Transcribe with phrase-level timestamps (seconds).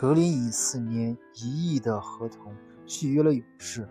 [0.00, 2.54] 格林以四年一亿的合同
[2.86, 3.88] 续约了勇士，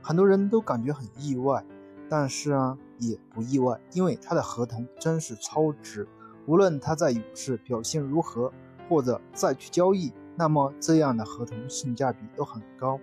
[0.00, 1.62] 很多人都感觉很意外，
[2.08, 6.08] 但是啊也不意外，因为他的合同真是超值。
[6.46, 8.50] 无论他在勇士表现如何，
[8.88, 12.98] 或者再去交易，那么这样的合同性价比都很高。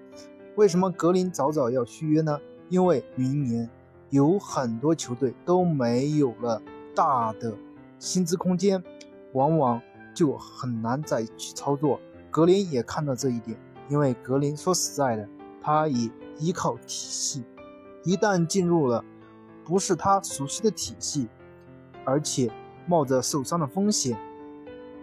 [0.55, 2.39] 为什么格林早早要续约呢？
[2.67, 3.69] 因为明年
[4.09, 6.59] 有很多球队都没有了
[6.95, 7.55] 大的
[7.99, 8.83] 薪资空间，
[9.33, 9.79] 往往
[10.15, 11.99] 就很难再去操作。
[12.33, 13.55] 格林也看到这一点，
[13.89, 15.29] 因为格林说实在的，
[15.61, 17.43] 他也依靠体系，
[18.03, 19.05] 一旦进入了
[19.63, 21.27] 不是他熟悉的体系，
[22.03, 22.51] 而且
[22.87, 24.17] 冒着受伤的风险，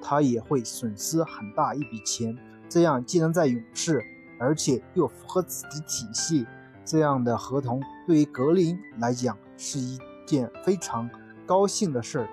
[0.02, 2.36] 他也会损失很大一笔钱。
[2.68, 4.04] 这样既能在勇士，
[4.40, 6.44] 而且又符合自己体系，
[6.84, 11.08] 这样的合同对于格林来讲是一件非常
[11.46, 12.28] 高兴的事儿。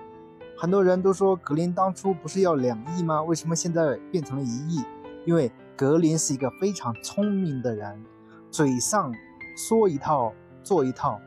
[0.60, 3.22] 很多人都说格林当初不是要两亿吗？
[3.22, 4.84] 为什么现在变成了一亿？
[5.24, 8.04] 因为格林是一个非常聪明的人，
[8.50, 9.14] 嘴上
[9.56, 10.32] 说一套
[10.64, 11.20] 做一套，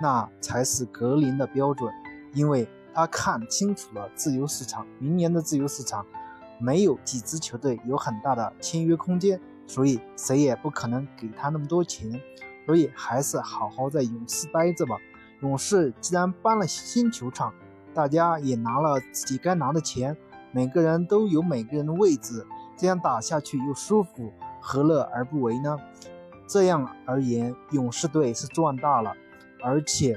[0.00, 1.92] 那才是格林的标准。
[2.32, 6.06] 因为他看清楚了自由市场，明年的自由市场
[6.60, 12.08] 没有几支球队有很大的签约空间，所以谁也不可能给他那么多钱，
[12.64, 14.96] 所以还是好好在勇士待着吧。
[15.40, 17.52] 勇士既然搬了新球场。
[17.96, 20.14] 大家也拿了自己该拿的钱，
[20.52, 24.30] 每个人都有每个人的位置，这样打下去又舒服，
[24.60, 25.78] 何乐而不为呢？
[26.46, 29.14] 这样而言，勇士队是赚大了，
[29.64, 30.14] 而且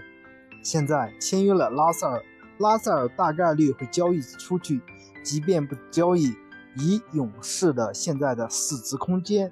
[0.62, 2.22] 现在签约了拉塞尔，
[2.58, 4.82] 拉塞尔大概率会交易出去，
[5.24, 6.36] 即便不交易，
[6.76, 9.50] 以勇士的现在的市值空间，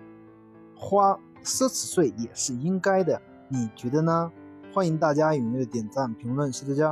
[0.76, 1.14] 花
[1.46, 4.30] 奢侈税也是应该的，你觉得呢？
[4.74, 6.86] 欢迎大家踊跃点赞评论，谢谢大家。